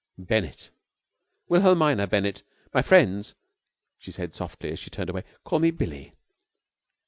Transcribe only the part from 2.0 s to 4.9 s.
Bennett. My friends," she said softly as she